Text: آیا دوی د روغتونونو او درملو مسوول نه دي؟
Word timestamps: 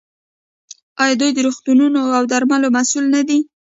آیا 1.03 1.15
دوی 1.19 1.31
د 1.33 1.39
روغتونونو 1.47 2.01
او 2.17 2.23
درملو 2.31 2.67
مسوول 2.75 3.05
نه 3.15 3.21
دي؟ 3.27 3.39